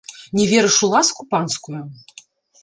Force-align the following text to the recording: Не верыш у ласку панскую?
Не 0.37 0.45
верыш 0.51 0.77
у 0.87 0.89
ласку 0.93 1.21
панскую? 1.35 1.81